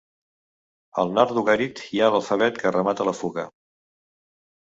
[1.03, 3.45] Al nord d'Ugarit hi ha l'alfabet que remata la fuga.